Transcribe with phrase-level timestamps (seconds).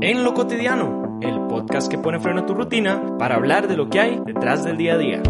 [0.00, 3.90] En lo cotidiano, el podcast que pone freno a tu rutina para hablar de lo
[3.90, 5.22] que hay detrás del día a día.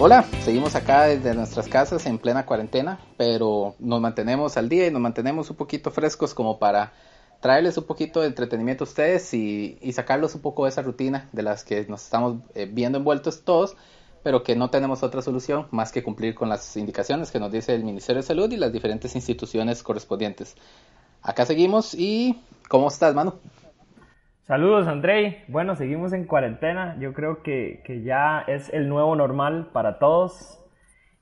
[0.00, 4.90] Hola, seguimos acá desde nuestras casas en plena cuarentena, pero nos mantenemos al día y
[4.90, 6.94] nos mantenemos un poquito frescos como para
[7.40, 11.42] traerles un poquito de entretenimiento a ustedes y, sacarlos un poco de esa rutina de
[11.42, 13.76] las que nos estamos eh, viendo envueltos todos,
[14.22, 17.74] pero que no tenemos otra solución más que cumplir con las indicaciones que nos dice
[17.74, 20.56] el Ministerio de Salud y las diferentes instituciones correspondientes.
[21.22, 23.34] Acá seguimos y ¿cómo estás, Manu?
[24.42, 25.44] Saludos, Andrei.
[25.48, 26.96] Bueno, seguimos en cuarentena.
[26.98, 30.58] Yo creo que, ya es el nuevo normal para todos.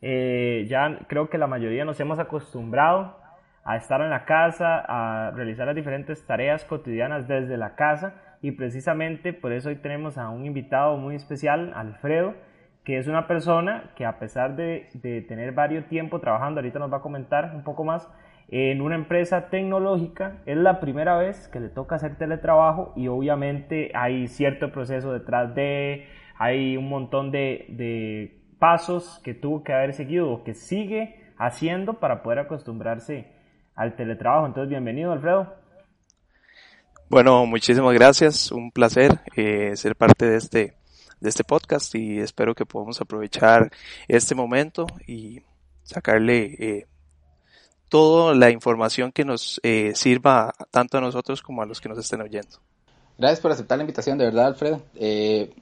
[0.01, 3.17] Eh, ya creo que la mayoría nos hemos acostumbrado
[3.65, 8.53] a estar en la casa, a realizar las diferentes tareas cotidianas desde la casa y
[8.53, 12.35] precisamente por eso hoy tenemos a un invitado muy especial, Alfredo,
[12.87, 16.93] que es una persona que a pesar de, de tener varios tiempo trabajando, ahorita nos
[16.93, 18.09] va a comentar un poco más,
[18.47, 20.39] en una empresa tecnológica.
[20.47, 25.53] Es la primera vez que le toca hacer teletrabajo y obviamente hay cierto proceso detrás
[25.57, 26.07] de,
[26.39, 32.23] hay un montón de, pasos que tuvo que haber seguido o que sigue haciendo para
[32.23, 33.27] poder acostumbrarse
[33.75, 34.47] al teletrabajo.
[34.47, 35.53] Entonces, bienvenido, Alfredo.
[37.11, 38.53] Bueno, muchísimas gracias.
[38.53, 40.75] Un placer eh, ser parte de este,
[41.21, 43.71] de este podcast y espero que podamos aprovechar
[44.09, 45.43] este momento y
[45.83, 46.87] sacarle eh,
[47.89, 51.99] toda la información que nos eh, sirva tanto a nosotros como a los que nos
[51.99, 52.59] estén oyendo.
[53.19, 54.83] Gracias por aceptar la invitación, de verdad, Alfredo.
[54.95, 55.55] Eh,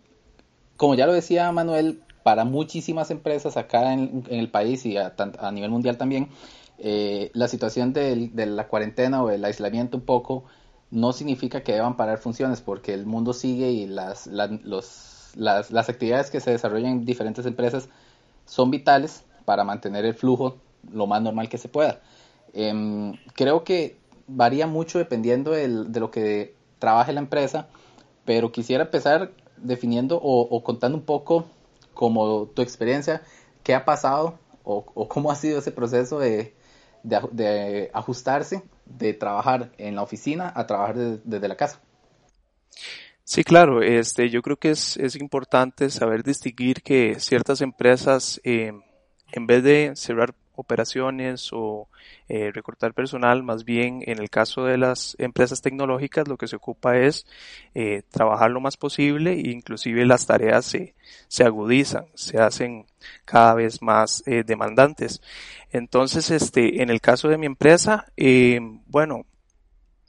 [0.76, 5.14] como ya lo decía Manuel, para muchísimas empresas acá en, el país y a,
[5.52, 6.28] nivel mundial también,
[6.78, 10.44] eh, la situación de, la cuarentena o el aislamiento un poco
[10.90, 14.26] no significa que deban parar funciones porque el mundo sigue y las,
[15.36, 17.88] las, las actividades que se desarrollan en diferentes empresas
[18.46, 20.58] son vitales para mantener el flujo
[20.92, 22.00] lo más normal que se pueda.
[22.52, 23.96] Em, creo que
[24.26, 27.68] varía mucho dependiendo de lo que trabaje la empresa,
[28.24, 31.46] pero quisiera empezar definiendo o, contando un poco
[31.94, 33.22] como tu experiencia,
[33.62, 36.54] qué ha pasado o, cómo ha sido ese proceso de,
[37.92, 41.80] ajustarse, de trabajar en la oficina a trabajar desde la casa.
[43.24, 48.72] Sí, claro, este, yo creo que es, es importante saber distinguir que ciertas empresas, eh,
[49.32, 51.88] en vez de cerrar operaciones o
[52.28, 56.56] eh, recortar personal, más bien en el caso de las empresas tecnológicas lo que se
[56.56, 57.26] ocupa es
[57.74, 60.94] eh, trabajar lo más posible e inclusive las tareas se,
[61.26, 62.86] se agudizan, se hacen
[63.24, 65.22] cada vez más eh, demandantes.
[65.72, 68.06] Entonces, este, en el caso de mi empresa,
[68.86, 69.26] bueno,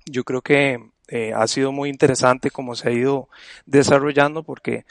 [0.06, 0.95] yo creo que
[1.36, 3.30] ha sido muy interesante cómo se ha ido
[3.66, 4.86] desarrollando porque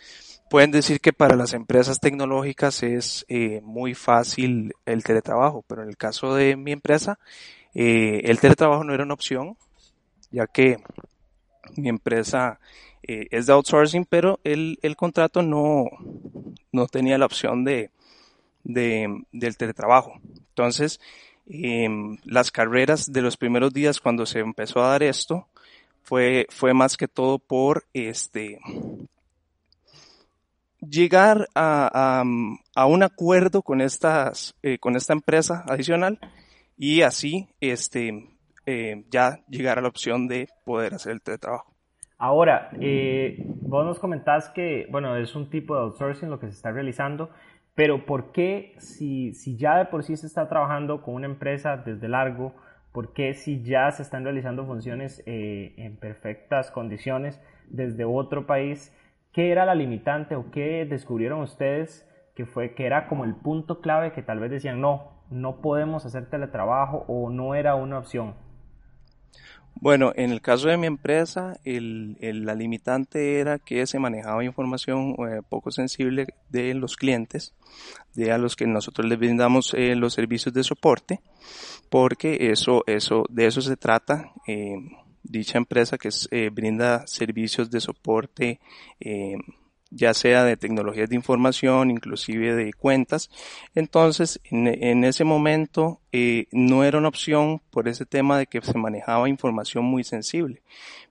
[0.54, 5.88] Pueden decir que para las empresas tecnológicas es eh, muy fácil el teletrabajo, pero en
[5.88, 7.18] el caso de mi empresa,
[7.74, 9.56] eh, el teletrabajo no era una opción,
[10.30, 10.78] ya que
[11.76, 12.60] mi empresa
[13.02, 15.86] eh, es de outsourcing, pero el, el contrato no,
[16.72, 17.90] no tenía la opción de,
[18.62, 20.20] de del teletrabajo.
[20.50, 21.00] Entonces,
[21.48, 25.48] em, las carreras de los primeros días cuando se empezó a dar esto,
[26.04, 28.60] fue, fue más que todo por este
[30.88, 32.22] llegar a,
[32.74, 36.18] a, un acuerdo con estas eh, con esta empresa adicional
[36.76, 38.28] y así este
[38.66, 41.72] eh, ya llegar a la opción de poder hacer el teletrabajo.
[42.16, 46.52] Ahora, eh, vos nos comentás que, bueno, es un tipo de outsourcing lo que se
[46.52, 47.30] está realizando,
[47.74, 51.76] pero ¿por qué si, si ya de por sí se está trabajando con una empresa
[51.76, 52.54] desde largo,
[52.94, 57.38] por qué si ya se están realizando funciones en perfectas condiciones
[57.68, 58.90] desde otro país,
[59.34, 63.80] ¿Qué era la limitante o qué descubrieron ustedes que fue que era como el punto
[63.80, 68.36] clave que tal vez decían no, no podemos hacer teletrabajo o no era una opción?
[69.80, 75.14] Bueno, en el caso de mi empresa, el, la limitante era que se manejaba información
[75.18, 77.54] eh, poco sensible de los clientes,
[78.14, 81.20] de a los que nosotros les brindamos eh, los servicios de soporte,
[81.90, 84.32] porque eso, eso, de eso se trata.
[84.46, 84.76] Eh,
[85.22, 86.10] dicha empresa que
[86.50, 88.60] brinda servicios de soporte,
[89.94, 93.30] ya sea de tecnologías de información, inclusive de cuentas.
[93.74, 98.76] Entonces, en, ese momento eh, no era una opción por ese tema de que se
[98.76, 100.62] manejaba información muy sensible.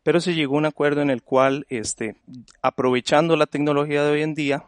[0.03, 2.15] Pero se llegó a un acuerdo en el cual, este,
[2.61, 4.65] aprovechando la tecnología de hoy en día,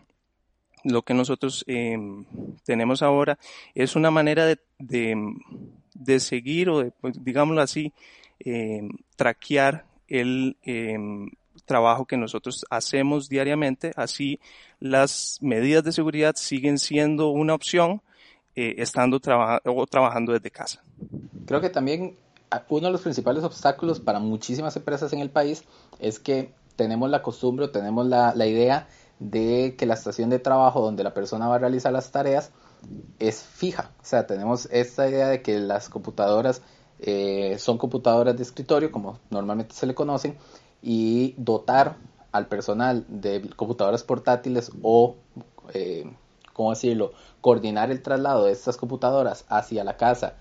[0.83, 2.25] lo que nosotros em,
[2.63, 3.37] tenemos ahora
[3.73, 7.91] es una manera de, de, seguir o de, pues, digámoslo así,
[8.39, 11.29] eh, traquear el, em,
[11.65, 14.39] trabajo que nosotros hacemos diariamente, así
[14.79, 18.01] las medidas de seguridad siguen siendo una opción
[18.55, 19.19] eh, estando
[19.65, 20.81] o trabajando desde casa.
[21.45, 22.17] Creo que también
[22.69, 25.63] uno de los principales obstáculos para muchísimas empresas en el país
[25.99, 28.87] es que tenemos la costumbre o tenemos la, la idea
[29.19, 32.51] de que la estación de trabajo donde la persona va a realizar las tareas
[33.19, 33.91] es fija.
[34.01, 36.61] O sea, tenemos esta idea de que las computadoras
[36.99, 40.37] eh, son computadoras de escritorio, como normalmente se le conocen,
[40.81, 41.97] y dotar
[42.31, 45.15] al personal de computadoras portátiles o,
[45.73, 46.05] eh,
[46.53, 50.35] ¿cómo decirlo?, coordinar el traslado de estas computadoras hacia la casa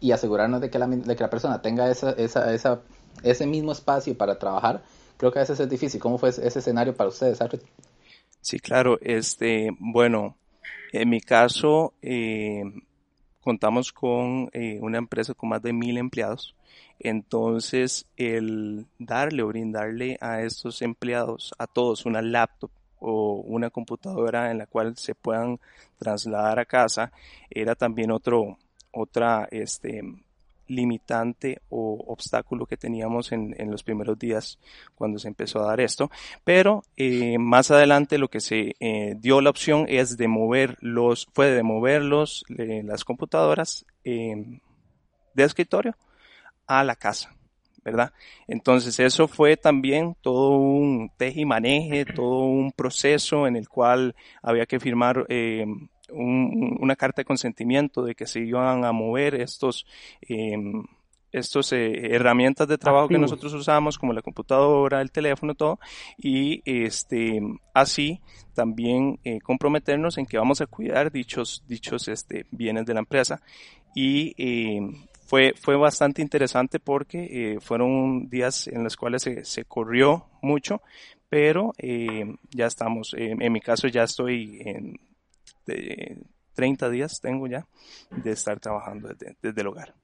[0.00, 2.80] y asegurarnos de que la, de que la persona tenga esa, esa, esa,
[3.22, 4.82] ese mismo espacio para trabajar,
[5.16, 6.00] creo que a veces es difícil.
[6.00, 7.38] ¿Cómo fue ese escenario para ustedes,
[8.40, 8.98] Sí, claro.
[9.00, 10.36] Este, bueno,
[10.92, 12.62] en mi caso, eh,
[13.46, 16.56] contamos con eh, una empresa con más de mil empleados.
[16.98, 24.50] Entonces, el darle o brindarle a estos empleados, a todos, una laptop o una computadora
[24.50, 25.60] en la cual se puedan
[25.96, 27.12] trasladar a casa,
[27.48, 28.58] era también otro,
[28.90, 30.02] otra, este,
[30.68, 34.58] limitante o obstáculo que teníamos en, los primeros días
[34.94, 36.10] cuando se empezó a dar esto.
[36.44, 41.28] Pero eh, más adelante lo que se eh, dio la opción es de mover los,
[41.32, 44.60] fue de mover los, eh, las computadoras de
[45.34, 45.96] escritorio
[46.66, 47.32] a la casa.
[47.84, 48.12] ¿verdad?
[48.48, 54.16] Entonces eso fue también todo un teje y maneje, todo un proceso en el cual
[54.42, 55.24] había que firmar
[56.10, 59.86] una carta de consentimiento de que se iban a mover estos,
[60.22, 60.56] eh,
[61.32, 65.78] estos eh, herramientas de trabajo que nosotros usamos, como la computadora, el teléfono, todo,
[66.16, 67.40] y este,
[67.74, 68.20] así
[68.54, 73.40] también eh, comprometernos en que vamos a cuidar dichos, dichos este, bienes de la empresa.
[73.94, 74.80] Y eh,
[75.26, 80.82] fue, fue bastante interesante porque eh, fueron días en los cuales se, se corrió mucho,
[81.28, 85.00] pero eh, ya estamos, en mi caso ya estoy en
[85.66, 86.18] de
[86.54, 87.66] 30 días tengo ya
[88.10, 89.94] de estar trabajando desde, desde el hogar.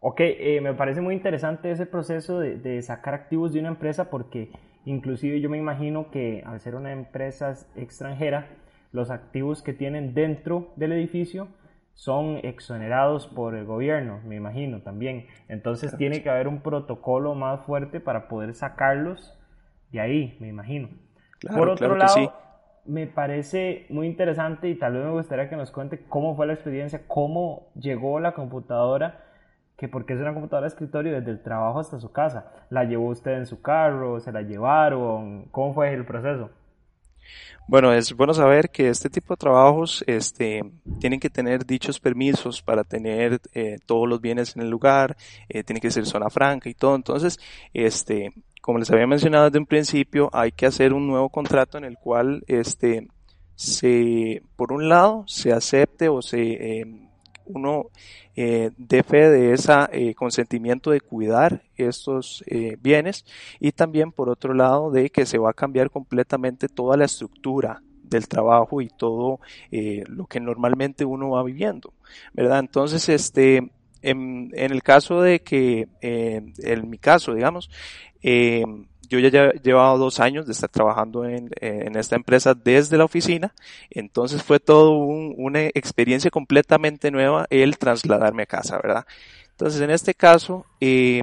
[0.00, 4.08] Ok, eh, me parece muy interesante ese proceso de, de, sacar activos de una empresa
[4.08, 4.50] porque
[4.86, 8.48] inclusive yo me imagino que al ser una empresa extranjera,
[8.92, 11.48] los activos que tienen dentro del edificio
[11.94, 15.26] son exonerados por el gobierno, me imagino también.
[15.48, 19.38] Entonces tiene que haber un protocolo más fuerte para poder sacarlos
[19.92, 20.88] de ahí, me imagino.
[21.40, 22.32] Claro, por otro claro lado,
[22.90, 26.54] me parece muy interesante y tal vez me gustaría que nos cuente cómo fue la
[26.54, 29.24] experiencia, cómo llegó la computadora,
[29.76, 32.52] que porque es una computadora de escritorio desde el trabajo hasta su casa.
[32.68, 34.18] ¿La llevó usted en su carro?
[34.18, 35.44] ¿Se la llevaron?
[35.52, 36.50] ¿Cómo fue el proceso?
[37.68, 40.62] Bueno, es bueno saber que este tipo de trabajos este,
[40.98, 45.16] tienen que tener dichos permisos para tener eh, todos los bienes en el lugar,
[45.48, 46.96] eh, tiene que ser zona franca y todo.
[46.96, 47.38] Entonces,
[47.72, 51.84] este, como les había mencionado desde un principio, hay que hacer un nuevo contrato en
[51.84, 53.08] el cual, este,
[53.54, 56.86] se, por un lado, se acepte o se, eh,
[57.44, 57.86] uno
[58.36, 63.24] eh, dé fe de ese eh, consentimiento de cuidar estos eh, bienes
[63.58, 67.82] y también por otro lado de que se va a cambiar completamente toda la estructura
[68.02, 69.40] del trabajo y todo
[69.70, 71.92] eh, lo que normalmente uno va viviendo,
[72.34, 72.58] ¿verdad?
[72.58, 73.70] Entonces, este,
[74.02, 77.70] en, en el caso de que, eh, en mi caso, digamos,
[78.22, 78.64] eh,
[79.08, 83.04] yo ya he llevado dos años de estar trabajando en, en esta empresa desde la
[83.04, 83.52] oficina,
[83.90, 89.04] entonces fue todo un, una experiencia completamente nueva el trasladarme a casa, ¿verdad?
[89.60, 91.22] Entonces, en este caso, eh,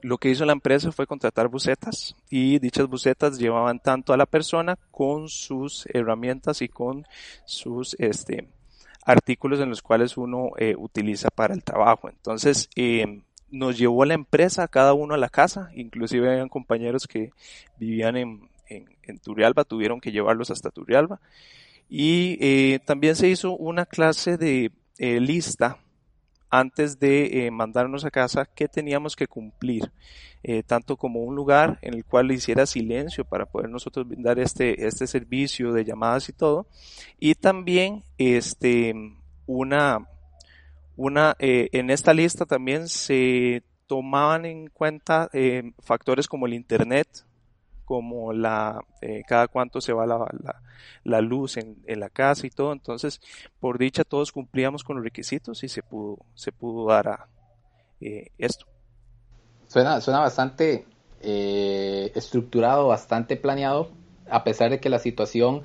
[0.00, 4.26] lo que hizo la empresa fue contratar bucetas y dichas bucetas llevaban tanto a la
[4.26, 7.06] persona con sus herramientas y con
[7.44, 8.48] sus este,
[9.04, 12.08] artículos en los cuales uno eh, utiliza para el trabajo.
[12.08, 17.30] Entonces, eh, nos llevó la empresa, cada uno a la casa, inclusive habían compañeros que
[17.78, 21.20] vivían en, en, Turrialba, tuvieron que llevarlos hasta Turrialba.
[21.88, 25.78] Y eh, también se hizo una clase de eh, lista
[26.48, 29.90] antes de eh, mandarnos a casa que teníamos que cumplir,
[30.66, 35.06] tanto como un lugar en el cual hiciera silencio para poder nosotros brindar este, este
[35.06, 36.66] servicio de llamadas y todo,
[37.20, 38.92] y también este,
[39.46, 40.08] una,
[41.02, 47.08] una, eh, en esta lista también se tomaban en cuenta eh, factores como el internet,
[47.84, 50.62] como la, eh, cada cuánto se va la, la,
[51.02, 52.72] la luz en, la casa y todo.
[52.72, 53.20] Entonces,
[53.58, 57.26] por dicha, todos cumplíamos con los requisitos y se pudo, se pudo dar a
[58.00, 58.66] eh, esto.
[59.66, 60.86] Suena, suena bastante
[61.20, 63.90] estructurado, bastante planeado,
[64.30, 65.62] a pesar de que la situación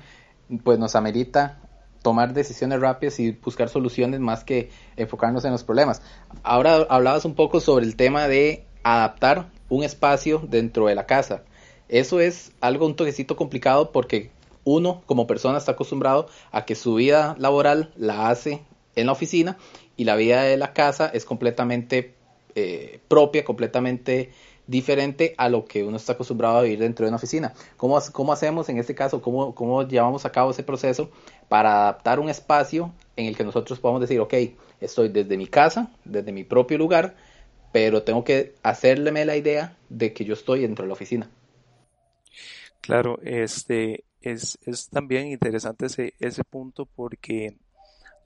[0.64, 1.67] pues nos amerita
[2.02, 6.02] tomar decisiones rápidas y buscar soluciones más que enfocarnos en los problemas.
[6.42, 11.42] Ahora hablabas un poco sobre el tema de adaptar un espacio dentro de la casa.
[11.88, 14.30] Eso es algo un toquecito complicado porque
[14.64, 18.62] uno como persona está acostumbrado a que su vida laboral la hace
[18.96, 19.56] en la oficina
[19.96, 22.14] y la vida de la casa es completamente
[22.54, 24.30] eh, propia, completamente
[24.66, 27.54] diferente a lo que uno está acostumbrado a vivir dentro de una oficina.
[27.76, 29.22] ¿Cómo, cómo hacemos en este caso?
[29.22, 31.10] ¿Cómo, ¿Cómo llevamos a cabo ese proceso
[31.48, 34.34] para adaptar un espacio en el que nosotros podamos decir, ok,
[34.80, 37.14] estoy desde mi casa, desde mi propio lugar,
[37.72, 41.30] pero tengo que hacerle la idea de que yo estoy dentro de la oficina?
[42.80, 44.58] Claro, este es,
[44.90, 47.56] también interesante ese punto porque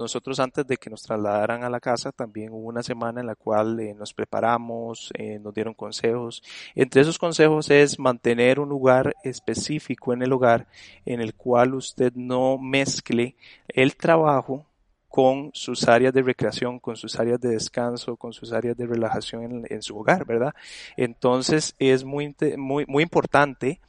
[0.02, 3.34] nosotros antes de que nos trasladaran a la casa también hubo una semana en la
[3.34, 6.42] cual eh, nos preparamos, eh, nos dieron consejos.
[6.74, 10.66] Entre esos consejos es mantener un lugar específico en el hogar
[11.06, 13.36] en el cual usted no mezcle
[13.68, 14.66] el trabajo
[15.08, 19.66] con sus áreas de recreación, con sus áreas de descanso, con sus áreas de relajación
[19.68, 20.54] en, su hogar, ¿verdad?
[20.96, 23.80] Entonces es muy, muy, importante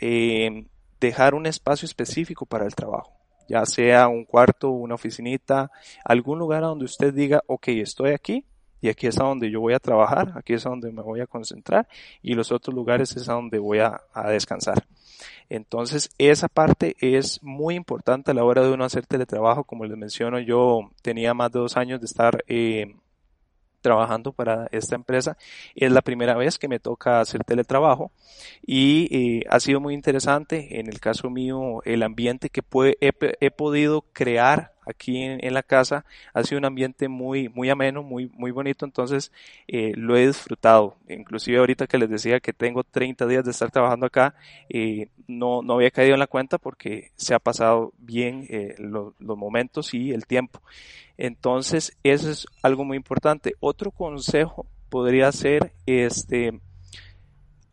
[0.00, 0.66] eh,
[1.00, 3.21] dejar un espacio específico para el trabajo
[3.52, 5.70] ya sea un cuarto, una oficinita,
[6.06, 8.46] algún lugar donde usted diga, ok, estoy aquí
[8.80, 11.20] y aquí es a donde yo voy a trabajar, aquí es a donde me voy
[11.20, 11.86] a concentrar
[12.22, 14.86] y los otros lugares es a donde voy a, descansar.
[15.50, 19.64] Entonces, esa parte es muy importante a la hora de uno hacer teletrabajo.
[19.64, 22.94] Como les menciono, yo tenía más de dos años de estar eh,
[23.82, 25.36] trabajando para esta empresa.
[25.74, 28.12] Es la primera vez que me toca hacer teletrabajo
[28.64, 30.80] y eh, ha sido muy interesante.
[30.80, 32.62] En el caso mío, el ambiente que
[33.00, 38.30] he, podido crear aquí en, la casa ha sido un ambiente muy muy ameno muy
[38.34, 39.32] muy bonito entonces
[39.68, 43.70] eh, lo he disfrutado inclusive ahorita que les decía que tengo 30 días de estar
[43.70, 44.34] trabajando acá
[44.68, 48.48] eh, no no había caído en la cuenta porque se ha pasado bien
[48.78, 50.60] los momentos y el tiempo
[51.16, 53.54] entonces, eso es algo muy importante.
[53.60, 56.60] Otro consejo podría ser, este,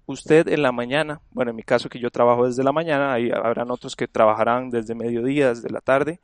[0.05, 3.31] usted en la mañana, bueno, en mi caso que yo trabajo desde la mañana, ahí
[3.31, 6.19] habrán otros que trabajarán desde mediodía, desde la tarde,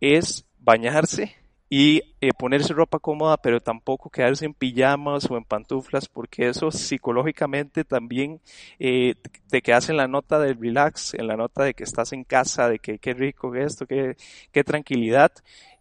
[0.00, 1.36] es bañarse
[1.72, 6.72] y eh, ponerse ropa cómoda, pero tampoco quedarse en pijamas o en pantuflas, porque eso
[6.72, 8.40] psicológicamente también
[8.80, 9.14] eh,
[9.48, 12.68] te quedas en la nota del relax, en la nota de que estás en casa,
[12.68, 14.16] de que qué rico esto, qué,
[14.50, 15.30] qué tranquilidad,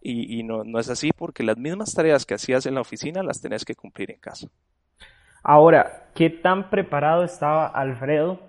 [0.01, 3.41] y, no, no es así porque las mismas tareas que hacías en la oficina las
[3.41, 4.47] tenés que cumplir en casa.
[5.43, 8.39] Ahora, ¿qué tan preparado estaba Alfredo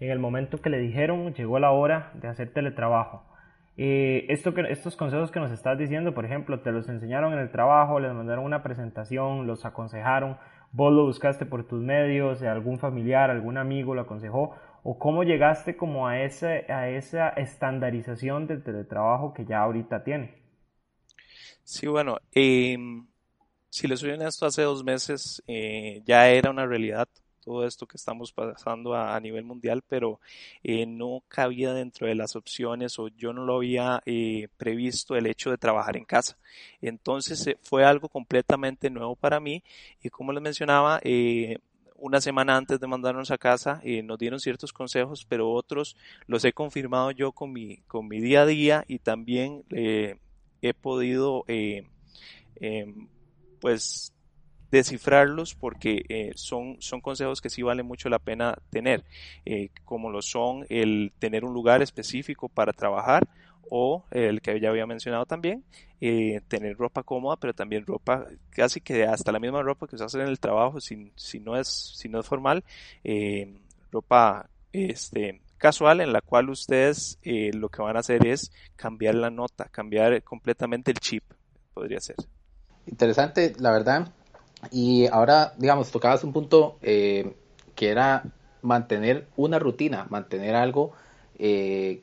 [0.00, 3.24] en el momento que le dijeron llegó la hora de hacer teletrabajo?
[3.78, 7.40] Eh, esto que, estos consejos que nos estás diciendo, por ejemplo, te los enseñaron en
[7.40, 10.38] el trabajo, les mandaron una presentación, los aconsejaron,
[10.72, 15.76] vos lo buscaste por tus medios, algún familiar, algún amigo lo aconsejó, o cómo llegaste
[15.76, 20.34] como a, ese, a esa estandarización del teletrabajo que ya ahorita tiene.
[21.62, 23.06] Sí, bueno, em,
[23.68, 27.08] si les soy honesto, hace dos meses eh, ya era una realidad
[27.46, 30.20] todo esto que estamos pasando a, nivel mundial, pero
[30.64, 35.26] eh, no cabía dentro de las opciones o yo no lo había eh, previsto el
[35.26, 36.36] hecho de trabajar en casa.
[36.82, 39.62] Entonces fue algo completamente nuevo para mí
[40.02, 41.00] y como les mencionaba,
[41.94, 46.52] una semana antes de mandarnos a casa nos dieron ciertos consejos, pero otros los he
[46.52, 49.64] confirmado yo con mi, con mi día a día y también
[50.62, 51.84] he podido eh,
[52.56, 53.08] em,
[53.60, 54.12] pues
[54.70, 59.04] descifrarlos porque eh, son, son consejos que sí vale mucho la pena tener,
[59.44, 63.26] eh, como lo son el tener un lugar específico para trabajar
[63.68, 65.64] o el que ya había mencionado también,
[65.98, 70.20] tener ropa cómoda, pero también ropa casi que hasta la misma ropa que usas en
[70.20, 72.62] el trabajo, si, si, no, es, si no es formal,
[73.90, 79.14] ropa este, casual en la cual ustedes eh, lo que van a hacer es cambiar
[79.14, 81.24] la nota, cambiar completamente el chip,
[81.74, 82.16] podría ser.
[82.86, 84.12] Interesante, la verdad.
[84.70, 87.34] Y ahora, digamos, tocabas un punto eh,
[87.74, 88.24] que era
[88.62, 90.92] mantener una rutina, mantener algo
[91.38, 92.02] eh,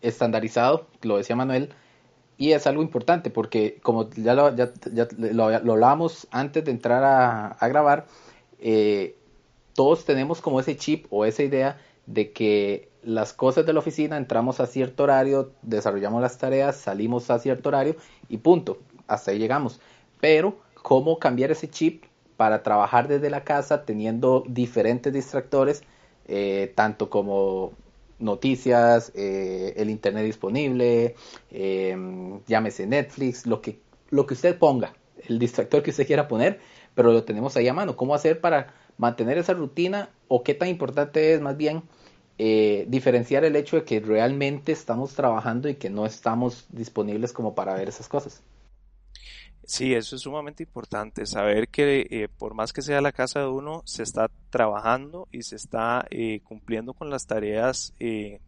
[0.00, 1.70] estandarizado, lo decía Manuel,
[2.36, 4.44] y es algo importante porque como ya lo,
[5.44, 8.06] hablábamos antes de entrar a, a grabar,
[9.74, 14.16] todos tenemos como ese chip o esa idea de que las cosas de la oficina
[14.16, 17.96] entramos a cierto horario, desarrollamos las tareas, salimos a cierto horario
[18.28, 19.80] y punto, hasta ahí llegamos.
[20.20, 22.04] Pero, ¿cómo cambiar ese chip
[22.36, 25.82] para trabajar desde la casa teniendo diferentes distractores,
[26.26, 27.72] eh, tanto como
[28.18, 31.14] noticias, eh, el internet disponible,
[31.50, 33.80] em, llámese Netflix, lo que,
[34.10, 34.94] lo que usted ponga,
[35.28, 36.60] el distractor que usted quiera poner,
[36.94, 37.96] pero lo tenemos ahí a mano.
[37.96, 41.82] ¿Cómo hacer para mantener esa rutina o qué tan importante es más bien
[42.38, 47.54] eh, diferenciar el hecho de que realmente estamos trabajando y que no estamos disponibles como
[47.54, 48.42] para ver esas cosas.
[49.68, 53.48] Sí, eso es sumamente importante, saber que eh, por más que sea la casa de
[53.48, 58.40] uno, se está trabajando y se está eh, cumpliendo con las tareas eh,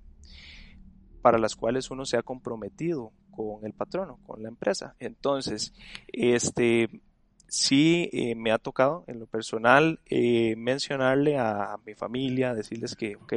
[1.20, 4.96] para las cuales uno se ha comprometido con el patrono, con la empresa.
[4.98, 5.74] Entonces,
[6.08, 6.88] este,
[7.48, 10.00] sí me ha tocado en lo personal
[10.56, 13.34] mencionarle a, mi familia, decirles que, ok,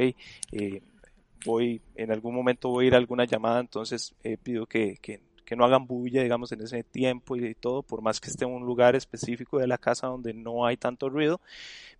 [1.44, 5.56] voy, en algún momento voy a ir a alguna llamada, entonces pido que, que que
[5.56, 8.64] no hagan bulla, digamos, en ese tiempo y, todo, por más que esté en un
[8.64, 11.40] lugar específico de la casa donde no hay tanto ruido.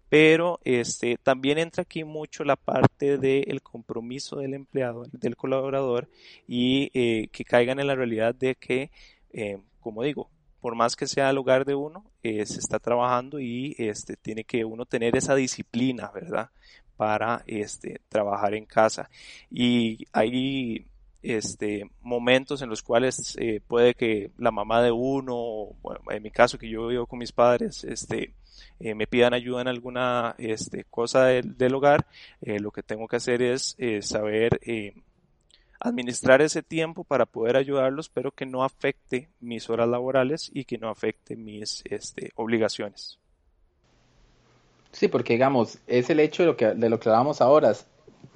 [0.09, 6.09] Pero este, también entra aquí mucho la parte del compromiso del empleado, del colaborador,
[6.47, 8.91] y eh, que caigan en la realidad de que,
[9.33, 13.39] eh, como digo, por más que sea el hogar de uno, eh, se está trabajando
[13.39, 16.51] y este, tiene que uno tener esa disciplina, ¿verdad?
[16.97, 19.11] Para este, trabajar en casa.
[19.51, 20.87] Y ahí
[21.25, 25.71] este, momentos en los cuales eh, puede que la mamá de uno,
[26.11, 28.35] en mi caso que yo vivo con mis padres, este,
[28.79, 32.07] eh, me pidan ayuda en alguna este, cosa del, hogar,
[32.43, 34.61] eh, lo que tengo que hacer es saber
[35.81, 40.79] administrar ese tiempo para poder ayudarlos, pero que no afecte mis horas laborales y que
[40.79, 43.19] no afecte mis este, obligaciones.
[44.93, 46.99] Sí, porque digamos, es el hecho de lo que, de
[47.41, 47.73] ahora.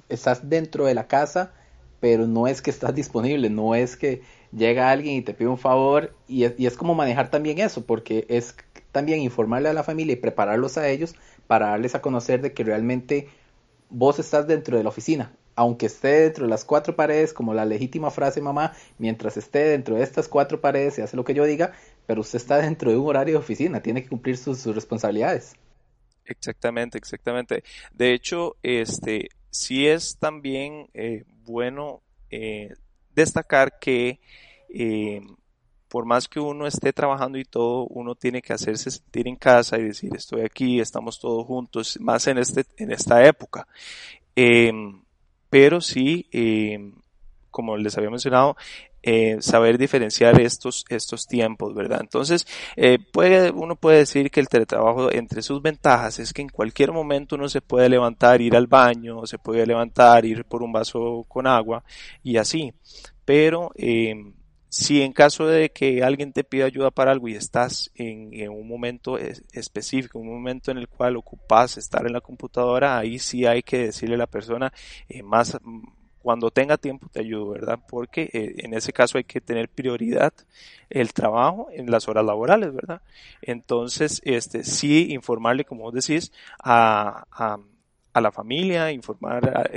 [0.09, 1.53] Estás dentro de la casa,
[1.99, 5.57] pero no es que estás disponible, no es que llega alguien y te pide un
[5.57, 8.55] favor y es, y es como manejar también eso, porque es
[8.91, 11.15] también informarle a la familia y prepararlos a ellos
[11.47, 13.27] para darles a conocer de que realmente
[13.89, 17.65] vos estás dentro de la oficina, aunque esté dentro de las cuatro paredes, como la
[17.65, 21.43] legítima frase mamá, mientras esté dentro de estas cuatro paredes y hace lo que yo
[21.45, 21.73] diga,
[22.05, 25.55] pero usted está dentro de un horario de oficina, tiene que cumplir sus, responsabilidades.
[26.25, 27.63] Exactamente, exactamente.
[27.91, 32.73] De hecho, este, sí es también eh, bueno eh,
[33.15, 34.19] destacar que
[34.69, 35.21] eh,
[35.87, 39.77] por más que uno esté trabajando y todo, uno tiene que hacerse sentir en casa
[39.79, 43.67] y decir estoy aquí, estamos todos juntos, más en, este, en esta época.
[44.35, 45.01] Em,
[45.49, 46.93] pero sí, em,
[47.51, 48.55] como les había mencionado,
[49.03, 51.99] eh, saber diferenciar estos, estos tiempos, ¿verdad?
[52.01, 56.49] Entonces, eh, puede, uno puede decir que el teletrabajo, entre sus ventajas, es que en
[56.49, 60.71] cualquier momento uno se puede levantar, ir al baño, se puede levantar, ir por un
[60.71, 61.83] vaso con agua
[62.23, 62.73] y así.
[63.25, 64.15] Pero, eh,
[64.69, 68.49] si en caso de que alguien te pida ayuda para algo y estás en, en
[68.51, 73.47] un momento específico, un momento en el cual ocupas estar en la computadora, ahí sí
[73.47, 74.71] hay que decirle a la persona
[75.07, 75.57] eh, más,
[76.21, 77.79] cuando tenga tiempo te ayudo, ¿verdad?
[77.87, 80.33] Porque eh, en ese caso hay que tener prioridad
[80.89, 83.01] el trabajo en las horas laborales, ¿verdad?
[83.41, 86.31] Entonces, este, sí informarle, como vos decís,
[86.63, 89.69] a, a, la familia, informar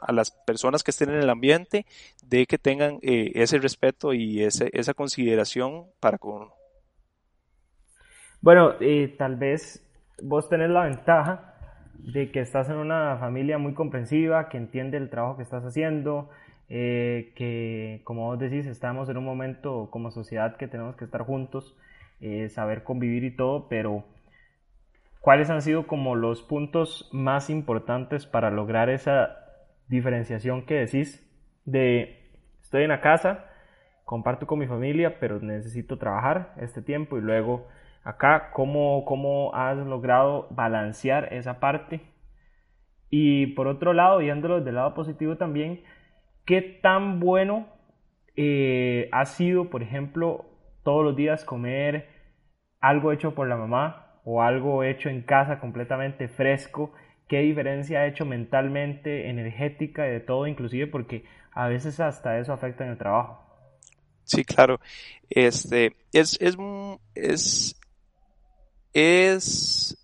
[0.00, 1.86] a, las personas que estén en el ambiente
[2.24, 6.54] de que tengan eh, ese respeto y ese, esa consideración para con uno.
[8.40, 8.76] Bueno,
[9.18, 9.84] tal vez
[10.22, 11.49] vos tenés la ventaja
[12.04, 16.30] de que estás en una familia muy comprensiva, que entiende el trabajo que estás haciendo,
[16.68, 21.22] eh, que como vos decís, estamos en un momento como sociedad que tenemos que estar
[21.22, 21.76] juntos,
[22.20, 24.04] eh, saber convivir y todo, pero
[25.20, 29.36] ¿cuáles han sido como los puntos más importantes para lograr esa
[29.88, 31.26] diferenciación que decís
[31.64, 32.30] de
[32.62, 33.46] estoy en la casa,
[34.04, 37.66] comparto con mi familia, pero necesito trabajar este tiempo y luego
[38.02, 42.00] acá, ¿cómo, cómo has logrado balancear esa parte?
[43.10, 45.82] Y por otro lado, viéndolo del lado positivo también,
[46.44, 47.66] ¿qué tan bueno
[48.36, 50.46] eh, ha sido, por ejemplo,
[50.84, 52.08] todos los días comer
[52.80, 56.92] algo hecho por la mamá o algo hecho en casa completamente fresco?
[57.28, 62.52] ¿Qué diferencia ha hecho mentalmente, energética y de todo, inclusive porque a veces hasta eso
[62.52, 63.44] afecta en el trabajo?
[64.24, 64.80] Sí, claro.
[65.28, 66.56] Este, es, es,
[67.14, 67.79] es
[68.92, 69.96] es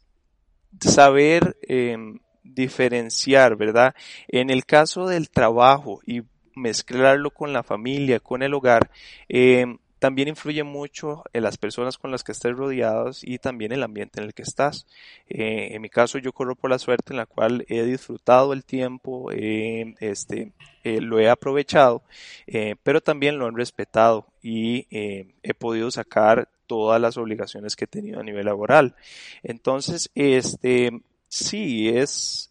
[0.81, 3.95] saber em, diferenciar, ¿verdad?
[4.29, 6.23] En el caso del trabajo y
[6.55, 8.91] mezclarlo con la familia, con el hogar,
[9.29, 13.83] em, también influye mucho en las personas con las que estés rodeados y también el
[13.83, 14.87] ambiente en el que estás.
[15.29, 18.65] Eh, en mi caso yo corro por la suerte en la cual he disfrutado el
[18.65, 20.53] tiempo, este,
[20.85, 22.03] eh, lo he aprovechado,
[22.47, 27.89] eh, pero también lo he respetado y he podido sacar todas las obligaciones que he
[27.89, 28.95] tenido a nivel laboral.
[29.43, 30.91] Entonces, este,
[31.29, 32.51] sí, es,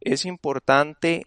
[0.00, 1.26] es importante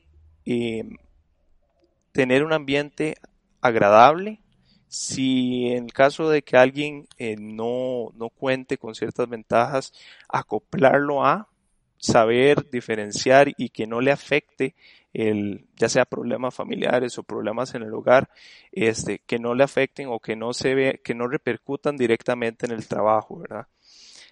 [2.11, 3.15] tener un ambiente
[3.61, 4.39] agradable,
[4.87, 9.91] si en el caso de que alguien eh, no, no cuente con ciertas ventajas,
[10.29, 11.49] acoplarlo a
[11.97, 14.75] saber diferenciar y que no le afecte
[15.15, 18.29] el, ya sea problemas familiares o problemas en el hogar,
[18.71, 22.73] este, que no le afecten o que no se ve, que no repercutan directamente en
[22.73, 23.67] el trabajo, ¿verdad?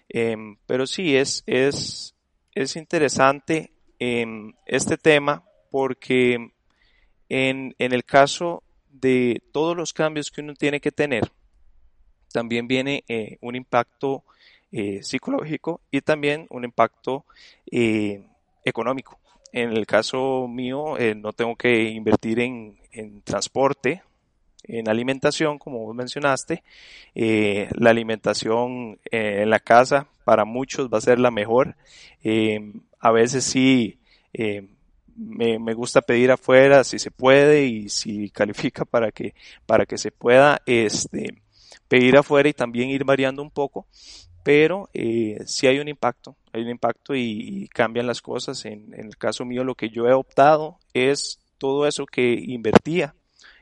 [0.08, 2.14] Em, pero sí es, es,
[2.54, 6.52] es interesante em, este tema porque
[7.30, 11.32] en, en el caso de todos los cambios que uno tiene que tener,
[12.30, 14.24] también viene eh, un impacto
[14.70, 17.24] eh, psicológico y también un impacto
[17.70, 18.26] eh,
[18.64, 19.18] económico.
[19.56, 22.76] En el caso mío, no tengo que invertir en,
[23.22, 24.02] transporte,
[24.64, 26.64] en alimentación, como vos mencionaste.
[27.14, 31.76] la alimentación en la casa para muchos va a ser la mejor.
[32.98, 34.00] a veces sí
[35.16, 39.34] me, me, gusta pedir afuera si se puede y si califica para que,
[39.66, 41.42] para que se pueda este,
[41.86, 43.86] pedir afuera y también ir variando un poco,
[44.44, 48.64] pero eh, sí hay un impacto, hay un impacto y, cambian las cosas.
[48.66, 53.14] En, el caso mío lo que yo he optado es todo eso que invertía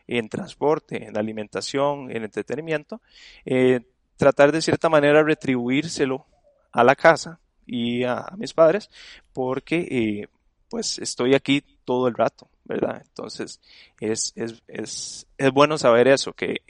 [0.08, 3.00] en transporte, en alimentación, en entretenimiento,
[3.46, 3.80] eh,
[4.16, 6.26] tratar de cierta manera retribuírselo
[6.72, 8.90] a la casa y a, mis padres
[9.32, 10.28] porque eh,
[10.68, 13.00] pues estoy aquí todo el rato, ¿verdad?
[13.06, 13.60] Entonces
[14.00, 16.62] es, es, es, es bueno saber eso, que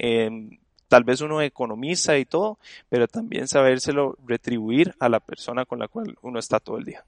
[0.92, 2.58] tal vez uno economiza y todo,
[2.90, 7.02] pero también sabérselo retribuir a la persona con la cual uno está todo el día.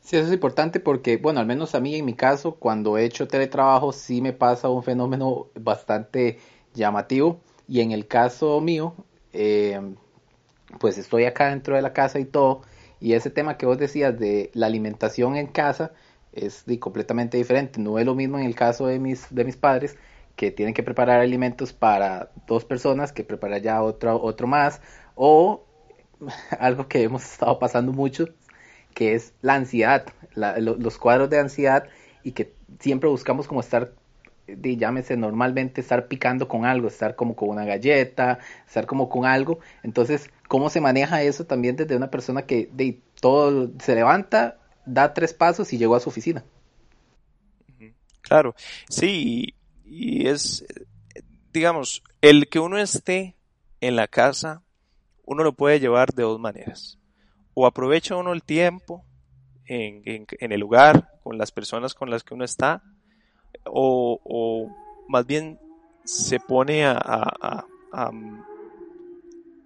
[0.00, 3.04] Sí, eso es importante porque, bueno, al menos a mí en mi caso, cuando he
[3.04, 6.38] hecho teletrabajo, sí me pasa un fenómeno bastante
[6.74, 7.40] llamativo.
[7.66, 8.94] Y en el caso mío,
[9.32, 9.80] eh,
[10.78, 12.62] pues estoy acá dentro de la casa y todo.
[13.00, 15.90] Y ese tema que vos decías de la alimentación en casa,
[16.32, 17.80] es completamente diferente.
[17.80, 19.96] No es lo mismo en el caso de mis, de mis padres,
[20.38, 24.80] que tienen que preparar alimentos para dos personas, que preparar ya otro, otro más,
[25.16, 25.66] o
[26.60, 28.28] algo que hemos estado pasando mucho,
[28.94, 31.88] que es la ansiedad, los cuadros de ansiedad
[32.22, 33.92] y que siempre buscamos como estar,
[34.46, 39.58] llámese normalmente, estar picando con algo, estar como con una galleta, estar como con algo.
[39.82, 45.14] Entonces, ¿cómo se maneja eso también desde una persona que de, todo se levanta, da
[45.14, 46.44] tres pasos y llegó a su oficina.
[48.22, 48.54] Claro,
[48.88, 49.54] sí,
[49.88, 50.64] y es,
[51.52, 53.36] digamos, el que uno esté
[53.80, 54.62] en la casa,
[55.24, 56.98] uno lo puede llevar de dos maneras.
[57.54, 59.04] O aprovecha uno el tiempo
[59.64, 62.82] en, en, el lugar, con las personas con las que uno está,
[63.64, 64.70] o, o
[65.08, 65.58] más bien
[66.04, 68.10] se pone a, a, a,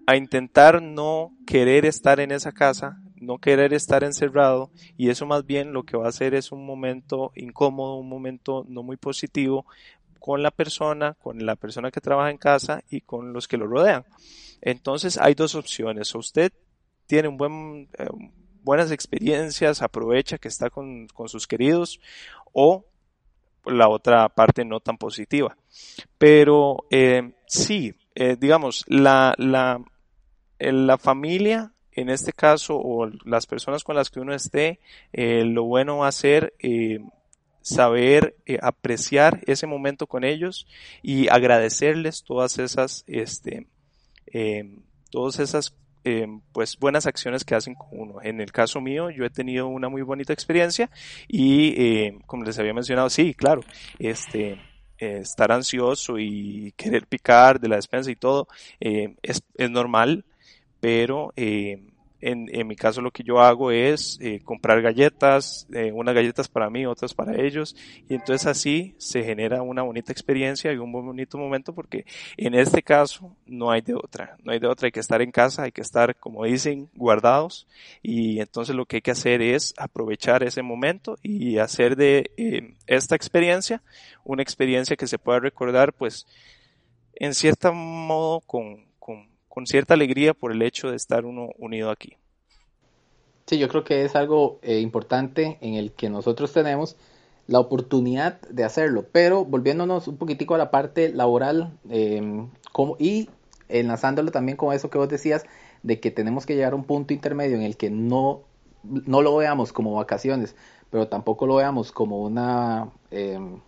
[0.07, 5.47] a intentar no querer estar en esa casa no querer estar encerrado y eso más
[5.47, 9.65] bien lo que va a hacer es un momento incómodo, un momento no muy positivo
[10.23, 13.67] con la persona, con la persona que trabaja en casa y con los que lo
[13.67, 14.05] rodean.
[14.61, 16.15] Entonces hay dos opciones.
[16.15, 16.53] O usted
[17.07, 18.07] tiene un buen, eh,
[18.63, 22.01] buenas experiencias, aprovecha que está con, sus queridos
[22.53, 22.85] o
[23.67, 25.57] la otra parte no tan positiva.
[26.19, 33.97] Pero eh, sí, eh, digamos, la, la, familia en este caso, o las personas con
[33.97, 34.79] las que uno esté,
[35.13, 37.01] eh, lo bueno va a ser eh,
[37.63, 40.67] saber eh, apreciar ese momento con ellos
[41.03, 43.67] y agradecerles todas esas, este,
[45.11, 45.77] todas esas
[46.53, 48.23] pues buenas acciones que hacen con uno.
[48.23, 50.91] En el caso mío, yo he tenido una muy bonita experiencia
[51.29, 53.63] y como les había mencionado, sí, claro,
[54.01, 54.59] este,
[54.99, 58.49] estar ansioso y querer picar de la despensa y todo
[58.81, 60.25] es, es normal
[60.83, 61.81] pero eh,
[62.23, 66.71] en, mi caso lo que yo hago es eh, comprar galletas, eh, unas galletas para
[66.71, 67.77] mí, otras para ellos,
[68.09, 72.07] y entonces así se genera una bonita experiencia y un bonito momento porque
[72.37, 75.33] en este caso no hay de otra, no hay de otra, hay que estar en
[75.33, 77.67] casa, hay que estar, como dicen, guardados,
[78.03, 82.75] y entonces lo que hay que hacer es aprovechar ese momento y hacer de eh,
[82.87, 83.83] esta experiencia
[84.25, 86.27] una experiencia que se pueda recordar pues
[87.15, 88.85] en cierto modo con,
[89.53, 92.17] con cierta alegría por el hecho de estar uno unido aquí.
[93.45, 96.97] Sí, yo creo que es algo eh, importante en el que nosotros tenemos
[97.49, 102.49] la oportunidad de hacerlo, pero volviéndonos un poquitico a la parte laboral em,
[102.99, 103.29] y
[103.69, 105.45] enlazándolo también con eso que vos decías,
[105.83, 108.45] de que tenemos que llegar a un punto intermedio en el que no,
[108.83, 110.57] no lo veamos como vacaciones,
[110.89, 113.61] pero tampoco lo veamos como una em,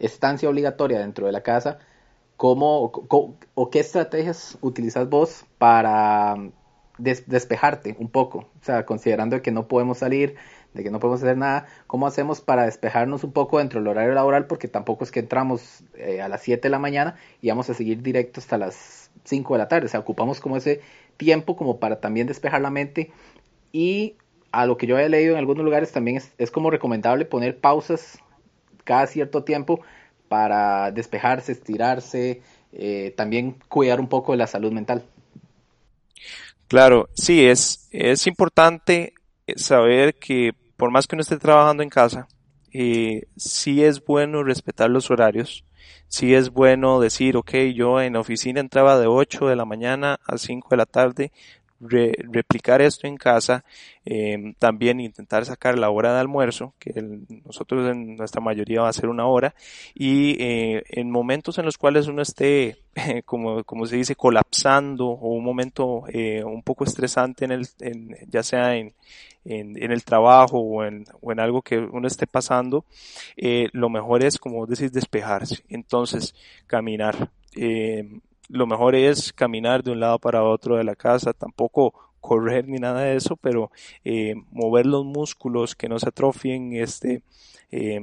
[0.00, 1.78] estancia obligatoria dentro de la casa,
[2.38, 2.92] ¿Cómo,
[3.54, 6.36] o qué estrategias utilizas vos para
[6.96, 8.46] despejarte un poco?
[8.60, 10.36] O sea, considerando que no podemos salir,
[10.72, 14.14] de que no podemos hacer nada, ¿cómo hacemos para despejarnos un poco dentro del horario
[14.14, 14.46] laboral?
[14.46, 17.74] Porque tampoco es que entramos eh, a las 7 de la mañana y vamos a
[17.74, 19.86] seguir directo hasta las 5 de la tarde.
[19.86, 20.80] O sea, ocupamos como ese
[21.16, 23.10] tiempo como para también despejar la mente
[23.72, 24.14] y
[24.52, 27.58] a lo que yo he leído en algunos lugares también es, es como recomendable poner
[27.58, 28.20] pausas
[28.84, 29.80] cada cierto tiempo
[30.28, 35.04] para despejarse, estirarse, eh, también cuidar un poco de la salud mental.
[36.68, 39.14] Claro, sí, es, es importante
[39.56, 42.28] saber que por más que uno esté trabajando en casa,
[42.72, 45.64] eh, sí es bueno respetar los horarios,
[46.06, 50.20] sí es bueno decir, ok, yo en la oficina entraba de 8 de la mañana
[50.24, 51.32] a 5 de la tarde,
[51.80, 53.64] replicar esto en casa,
[54.04, 56.92] eh, también intentar sacar la hora de almuerzo, que
[57.44, 59.54] nosotros en nuestra mayoría va a ser una hora,
[59.94, 62.78] y eh, en momentos en los cuales uno esté,
[63.24, 68.16] como, como se dice, colapsando o un momento eh, un poco estresante en el, en,
[68.28, 68.94] ya sea en,
[69.44, 72.84] en, el trabajo o en, o en algo que uno esté pasando,
[73.36, 75.64] eh, lo mejor es, como decís, despejarse.
[75.68, 76.34] Entonces,
[76.66, 77.30] caminar.
[77.56, 82.66] Eh, lo mejor es caminar de un lado para otro de la casa, tampoco correr
[82.68, 83.70] ni nada de eso, pero
[84.04, 87.22] eh, mover los músculos que no se atrofien, este,
[87.70, 88.00] eh,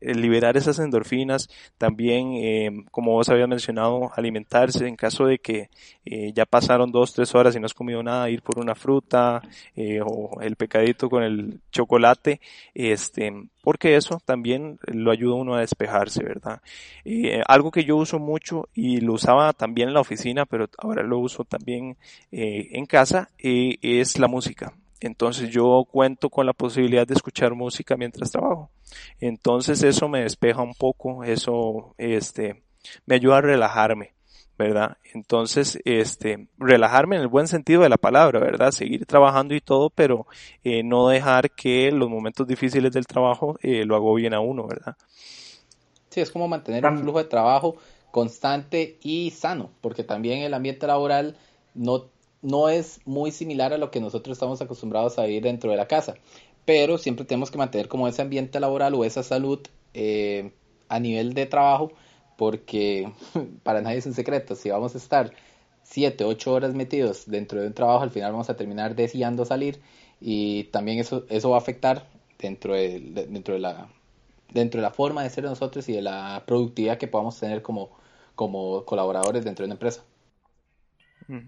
[0.00, 5.70] liberar esas endorfinas, también, eh, como vos habías mencionado, alimentarse en caso de que
[6.04, 9.42] eh, ya pasaron dos, tres horas y no has comido nada, ir por una fruta
[9.74, 12.40] eh, o el pecadito con el chocolate,
[12.74, 13.32] este,
[13.62, 16.60] porque eso también lo ayuda a uno a despejarse, ¿verdad?
[17.46, 21.18] algo que yo uso mucho y lo usaba también en la oficina, pero ahora lo
[21.18, 21.96] uso también
[22.30, 24.72] en casa, es la música.
[25.00, 28.70] Entonces yo cuento con la posibilidad de escuchar música mientras trabajo.
[29.20, 32.62] Entonces eso me despeja un poco, eso este
[33.06, 34.14] me ayuda a relajarme,
[34.58, 34.96] ¿verdad?
[35.14, 38.70] Entonces, este, relajarme en el buen sentido de la palabra, ¿verdad?
[38.70, 40.26] Seguir trabajando y todo, pero
[40.64, 44.66] eh, no dejar que los momentos difíciles del trabajo eh, lo hago bien a uno,
[44.66, 44.96] ¿verdad?
[46.10, 47.76] Sí, es como mantener un flujo de trabajo
[48.10, 51.36] constante y sano, porque también el ambiente laboral
[51.74, 52.06] no
[52.42, 55.88] no es muy similar a lo que nosotros estamos acostumbrados a vivir dentro de la
[55.88, 56.14] casa,
[56.66, 59.60] pero siempre tenemos que mantener como ese ambiente laboral o esa salud
[59.94, 60.52] eh,
[60.88, 61.92] a nivel de trabajo,
[62.36, 63.10] porque
[63.62, 65.32] para nadie es un secreto, si vamos a estar
[65.84, 69.80] 7, 8 horas metidos dentro de un trabajo, al final vamos a terminar deseando salir
[70.20, 72.06] y también eso, eso va a afectar
[72.38, 73.00] dentro de,
[73.30, 73.88] dentro de la
[74.52, 77.62] dentro de la forma de ser de nosotros y de la productividad que podamos tener
[77.62, 77.90] como,
[78.34, 80.04] como colaboradores dentro de una empresa.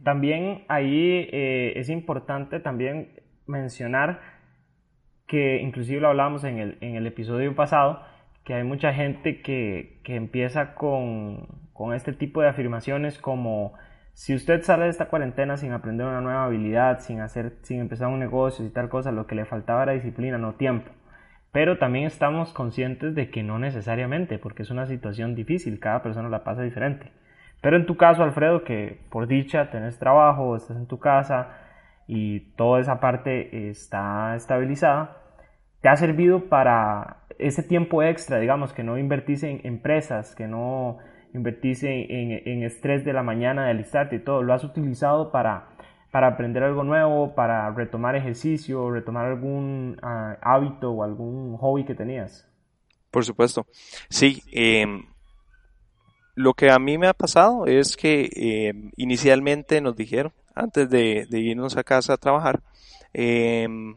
[0.02, 4.37] También ahí eh, es importante también mencionar
[5.28, 8.02] que inclusive lo hablábamos en el, en el episodio pasado,
[8.44, 13.74] que hay mucha gente que, que empieza con, con, este tipo de afirmaciones como
[14.14, 18.08] si usted sale de esta cuarentena sin aprender una nueva habilidad, sin, hacer, sin empezar
[18.08, 20.90] un negocio y tal cosa, lo que le faltaba era disciplina, no tiempo.
[21.52, 26.30] Pero también estamos conscientes de que no necesariamente, porque es una situación difícil, cada persona
[26.30, 27.12] la pasa diferente.
[27.60, 31.67] Pero en tu caso, Alfredo, que por dicha tenés trabajo, estás en tu casa
[32.08, 35.18] y toda esa parte está estabilizada,
[35.82, 40.98] te ha servido para ese tiempo extra, digamos, que no invertís en empresas, que no
[41.34, 45.68] invertís en, estrés de la mañana, de alistarte y todo, lo has utilizado para,
[46.10, 51.94] para aprender algo nuevo, para retomar ejercicio, retomar algún ah, hábito o algún hobby que
[51.94, 52.48] tenías.
[53.10, 53.66] Por supuesto.
[54.08, 54.86] Sí, eh,
[56.34, 61.26] lo que a mí me ha pasado es que eh, inicialmente nos dijeron, antes de,
[61.30, 62.60] irnos a casa a trabajar,
[63.12, 63.96] em,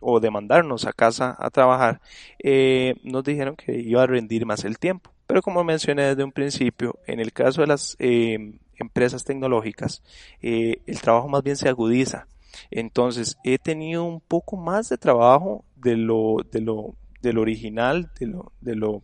[0.00, 2.00] o de mandarnos a casa a trabajar,
[2.42, 5.10] eh, nos dijeron que iba a rendir más el tiempo.
[5.26, 10.02] Pero como mencioné desde un principio, en el caso de las em, empresas tecnológicas,
[10.42, 12.26] eh, el trabajo más bien se agudiza.
[12.70, 18.26] Entonces, he tenido un poco más de trabajo de lo, de lo, del original, de
[18.26, 19.02] lo, de lo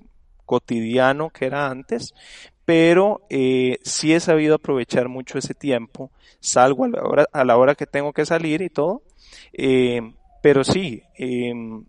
[0.50, 2.12] cotidiano que era antes,
[2.64, 6.10] pero eh, sí he sabido aprovechar mucho ese tiempo,
[6.40, 9.04] salgo a la hora, a la hora que tengo que salir y todo,
[9.52, 10.00] eh,
[10.42, 11.84] pero sí, em,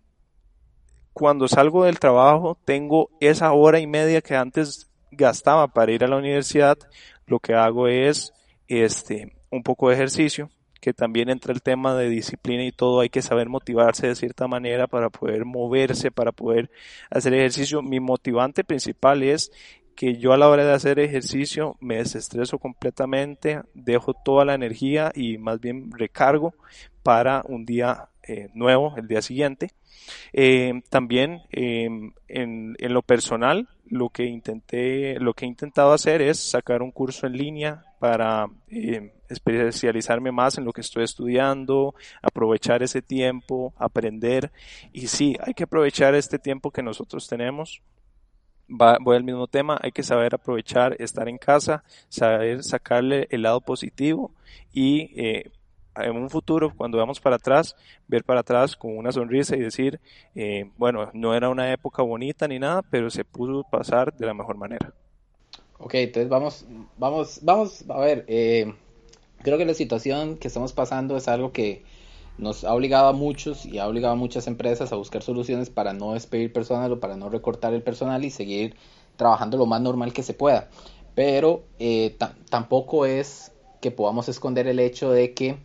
[1.12, 6.08] cuando salgo del trabajo tengo esa hora y media que antes gastaba para ir a
[6.08, 6.78] la universidad,
[7.26, 8.32] lo que hago es
[8.68, 10.50] este un poco de ejercicio,
[10.82, 14.48] que también entra el tema de disciplina y todo, hay que saber motivarse de cierta
[14.48, 16.72] manera para poder moverse, para poder
[17.08, 17.82] hacer ejercicio.
[17.82, 19.52] Mi motivante principal es
[19.94, 25.12] que yo a la hora de hacer ejercicio me desestreso completamente, dejo toda la energía
[25.14, 26.52] y más bien recargo
[27.04, 29.70] para un día eh, nuevo, el día siguiente.
[30.32, 36.22] Eh, también em, en, en, lo personal, lo que intenté, lo que he intentado hacer
[36.22, 41.94] es sacar un curso en línea para em, especializarme más en lo que estoy estudiando,
[42.22, 44.50] aprovechar ese tiempo, aprender.
[44.92, 47.82] Y sí, hay que aprovechar este tiempo que nosotros tenemos
[48.68, 53.60] voy al mismo tema, hay que saber aprovechar estar en casa, saber sacarle el lado
[53.60, 54.32] positivo
[54.72, 55.50] y eh,
[55.96, 57.76] en un futuro, cuando vamos para atrás,
[58.08, 60.00] ver para atrás con una sonrisa y decir,
[60.34, 64.34] eh, bueno, no era una época bonita ni nada, pero se pudo pasar de la
[64.34, 64.92] mejor manera.
[65.78, 68.24] Ok, entonces vamos, vamos, vamos a ver.
[68.28, 68.72] Eh,
[69.42, 71.84] creo que la situación que estamos pasando es algo que
[72.38, 75.92] nos ha obligado a muchos y ha obligado a muchas empresas a buscar soluciones para
[75.92, 78.76] no despedir personal o para no recortar el personal y seguir
[79.16, 80.70] trabajando lo más normal que se pueda.
[81.14, 82.16] Pero eh,
[82.48, 85.58] tampoco es que podamos esconder el hecho de que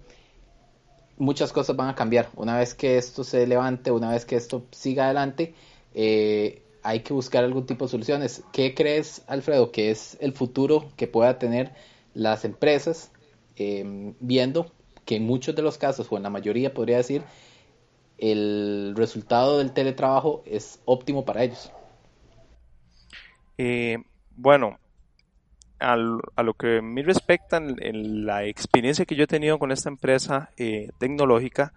[1.17, 2.29] muchas cosas van a cambiar.
[2.35, 5.53] Una vez que esto se levante, una vez que esto siga adelante,
[5.93, 8.43] eh, hay que buscar algún tipo de soluciones.
[8.51, 11.73] ¿Qué crees, Alfredo, que es el futuro que pueda tener
[12.13, 13.11] las empresas
[13.55, 14.71] em, viendo
[15.05, 17.23] que en muchos de los casos, o en la mayoría podría decir,
[18.17, 21.71] el resultado del teletrabajo es óptimo para ellos?
[23.57, 23.97] Eh,
[24.35, 24.79] bueno,
[25.79, 30.49] a lo que me respecta en, la experiencia que yo he tenido con esta empresa
[30.57, 31.73] eh, tecnológica,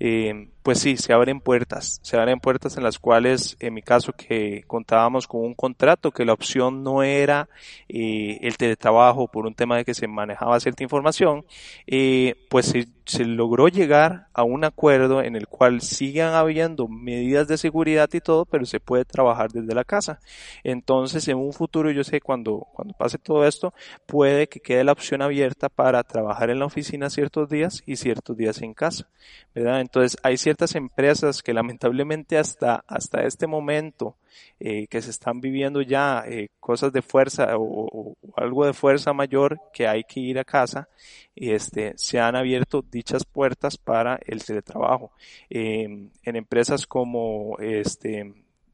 [0.00, 4.12] eh, pues sí, se abren puertas, se abren puertas en las cuales, en mi caso,
[4.12, 7.48] que contábamos con un contrato, que la opción no era
[7.88, 11.44] eh, el teletrabajo por un tema de que se manejaba cierta información,
[11.88, 12.72] eh, pues
[13.04, 18.20] se, logró llegar a un acuerdo en el cual sigan habiendo medidas de seguridad y
[18.20, 20.20] todo, pero se puede trabajar desde la casa.
[20.62, 23.74] Entonces, en un futuro, yo sé, cuando, cuando pase todo esto,
[24.06, 28.36] puede que quede la opción abierta para trabajar en la oficina ciertos días y ciertos
[28.36, 29.08] días en casa,
[29.54, 29.80] ¿verdad?
[29.92, 34.16] Entonces, hay ciertas empresas que lamentablemente hasta, hasta este momento
[34.58, 39.60] eh, que se están viviendo ya eh, cosas de fuerza o, algo de fuerza mayor
[39.70, 40.88] que hay que ir a casa,
[41.36, 45.12] este, se han abierto dichas puertas para el teletrabajo.
[45.50, 48.32] Em, en empresas como este,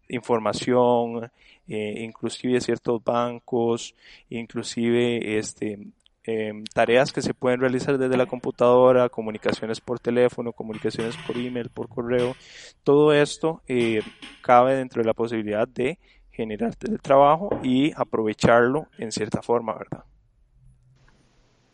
[0.08, 1.32] información,
[1.66, 3.96] eh, inclusive ciertos bancos,
[4.30, 5.80] inclusive este,
[6.30, 11.70] Em, tareas que se pueden realizar desde la computadora, comunicaciones por teléfono, comunicaciones por email,
[11.70, 12.36] por correo,
[12.84, 14.02] todo esto eh,
[14.42, 15.98] cabe dentro de la posibilidad de
[16.30, 20.04] generar teletrabajo y aprovecharlo en cierta forma, ¿verdad?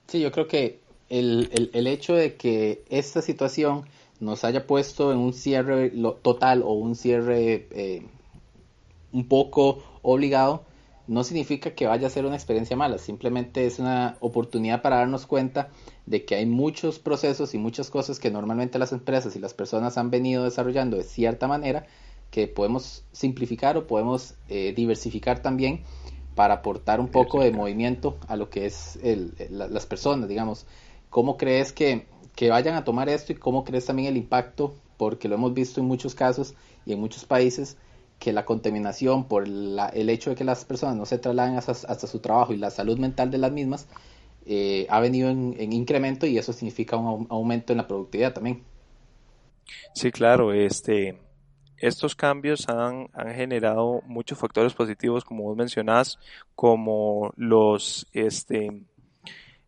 [0.07, 3.87] Sí, yo creo que el, el, hecho de que esta situación
[4.21, 5.91] nos haya puesto en un cierre
[6.23, 8.07] total o un cierre eh,
[9.11, 10.65] un poco obligado,
[11.07, 15.27] no significa que vaya a ser una experiencia mala, simplemente es una oportunidad para darnos
[15.27, 15.69] cuenta
[16.07, 19.99] de que hay muchos procesos y muchas cosas que normalmente las empresas y las personas
[19.99, 21.87] han venido desarrollando de cierta manera
[22.31, 25.83] que podemos simplificar o podemos eh, diversificar también
[26.35, 28.99] para aportar un poco de movimiento a lo que es
[29.51, 30.67] las personas, digamos.
[31.11, 34.75] ¿Cómo crees que, que vayan a tomar esto y cómo crees también el impacto?
[34.97, 37.77] Porque lo hemos visto en muchos casos y en muchos países
[38.25, 42.21] que la contaminación por el hecho de que las personas no se trasladen hasta, su
[42.21, 43.87] trabajo y la salud mental de las mismas
[44.47, 48.63] eh, ha venido en, incremento y eso significa un aumento en la productividad también.
[49.93, 51.19] Sí, claro, este,
[51.77, 56.19] estos cambios han, han generado muchos factores positivos, como vos mencionás,
[56.55, 58.71] como los, este,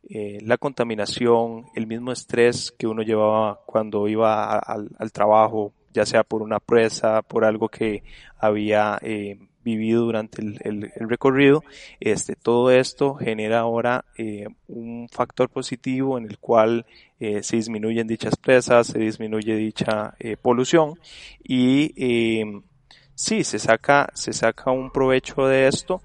[0.08, 6.22] eh, la contaminación, el mismo estrés que uno llevaba cuando iba al trabajo, ya sea
[6.22, 8.02] por una presa, por algo que
[8.38, 11.64] había eh, vivido durante el, recorrido.
[11.98, 16.84] Este, todo esto genera ahora eh, un factor positivo en el cual
[17.18, 21.00] eh, se disminuyen dichas presas, se disminuye dicha polución
[21.42, 21.94] y
[23.14, 26.02] sí, se saca, se saca un provecho de esto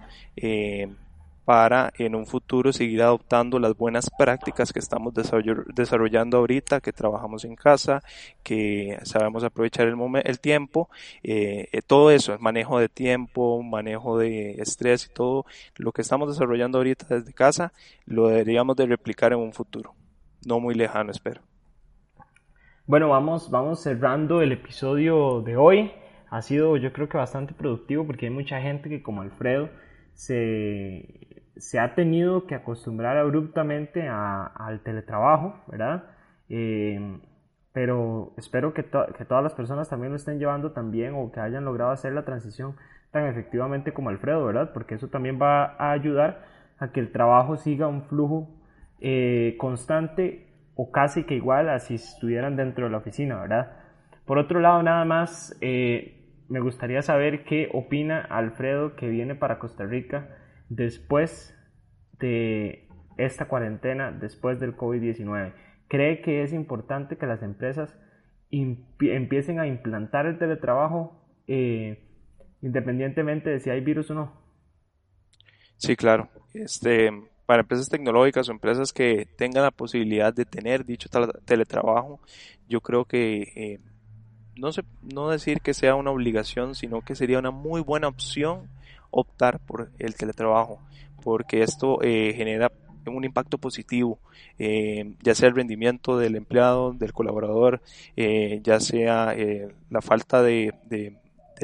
[1.46, 7.46] para en un futuro seguir adoptando las buenas prácticas que estamos desarrollando ahorita, que trabajamos
[7.46, 8.04] en casa,
[8.44, 10.90] que sabemos aprovechar el, el tiempo,
[11.24, 15.46] eh, eh, todo eso, el manejo de tiempo, manejo de estrés y todo
[15.78, 17.74] lo que estamos desarrollando ahorita desde casa,
[18.06, 19.94] lo deberíamos de replicar en un futuro,
[20.46, 21.42] no muy lejano, espero.
[22.86, 25.92] Bueno, vamos, vamos cerrando el episodio de hoy.
[26.30, 29.70] Ha sido yo creo que bastante productivo porque hay mucha gente que como Alfredo
[30.14, 31.31] se
[31.62, 36.06] se ha tenido que acostumbrar abruptamente al teletrabajo, ¿verdad?
[36.50, 37.20] Eh,
[37.72, 41.64] pero espero que, que, todas las personas también lo estén llevando también o que hayan
[41.64, 42.76] logrado hacer la transición
[43.12, 44.72] tan efectivamente como Alfredo, ¿verdad?
[44.74, 46.46] Porque eso también va a ayudar
[46.80, 48.50] a que el trabajo siga un flujo
[49.00, 53.72] eh, constante o casi que igual a si estuvieran dentro de la oficina, ¿verdad?
[54.26, 59.60] Por otro lado, nada más, eh, me gustaría saber qué opina Alfredo que viene para
[59.60, 60.41] Costa Rica
[60.72, 61.54] después
[62.20, 65.54] de esta cuarentena, después del COVID-19?
[65.88, 67.98] ¿Cree que es importante que las empresas
[68.50, 72.08] empiecen a implantar el teletrabajo eh,
[72.62, 74.42] independientemente de si hay virus o no?
[75.78, 76.30] Sí, claro.
[76.54, 77.12] Este,
[77.46, 81.10] para empresas tecnológicas o empresas que tengan la posibilidad de tener dicho
[81.46, 82.22] teletrabajo,
[82.70, 83.80] yo creo que eh,
[84.56, 88.70] no, sé, no decir que sea una obligación, sino que sería una muy buena opción
[89.12, 90.80] optar por el teletrabajo,
[91.24, 92.72] porque esto eh, genera
[93.06, 94.20] un impacto positivo,
[94.60, 97.82] eh, ya sea el rendimiento del empleado, del colaborador,
[98.16, 99.36] ya sea
[99.90, 100.74] la falta de,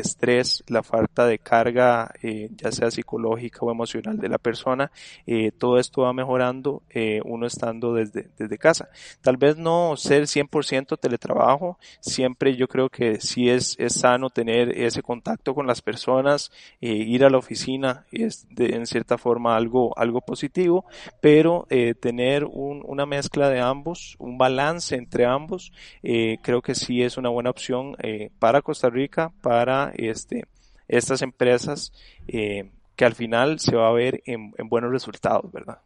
[0.02, 4.92] estrés, la falta de carga, eh, ya sea psicológica o emocional de la persona,
[5.26, 8.90] eh, todo esto va mejorando eh, uno estando desde, desde casa.
[9.22, 14.78] Tal vez no ser 100% teletrabajo, siempre yo creo que sí es, es sano tener
[14.78, 19.98] ese contacto con las personas, ir a la oficina es de, en cierta forma algo,
[19.98, 20.86] algo positivo,
[21.22, 21.68] pero
[22.00, 25.72] tener un, una mezcla de ambos, un balance entre ambos,
[26.02, 27.96] creo que sí es una buena opción
[28.40, 30.46] para Costa Rica, para este,
[30.88, 31.92] estas empresas
[32.28, 35.80] eh, que al final se va a ver en, buenos resultados, ¿verdad?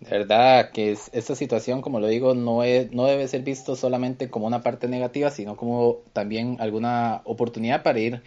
[0.00, 4.30] De verdad que esta situación, como lo digo, no, es, no debe ser visto solamente
[4.30, 8.22] como una parte negativa, sino como también alguna oportunidad para ir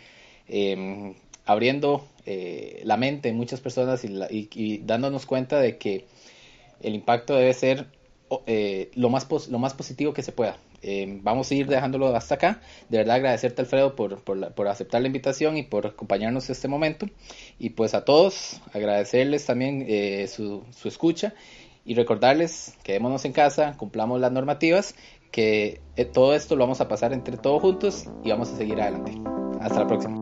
[0.50, 6.06] em, abriendo eh, la mente en muchas personas y, dándonos cuenta de que
[6.82, 7.88] el impacto debe ser
[8.46, 10.58] eh, lo, más lo más positivo que se pueda.
[10.82, 12.62] Eh, vamos a ir dejándolo hasta acá.
[12.90, 17.08] De verdad agradecerte Alfredo por, por, aceptar la invitación y por acompañarnos este momento.
[17.60, 21.34] Y pues a todos agradecerles también eh, su, su escucha
[21.86, 24.96] y recordarles, quedémonos en casa, cumplamos las normativas,
[25.32, 25.82] que
[26.14, 29.14] todo esto lo vamos a pasar entre todos juntos y vamos a seguir adelante.
[29.60, 30.21] Hasta la próxima.